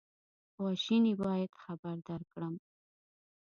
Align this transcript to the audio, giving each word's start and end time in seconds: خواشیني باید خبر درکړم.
خواشیني 0.53 1.13
باید 1.23 1.51
خبر 1.63 1.95
درکړم. 2.09 2.55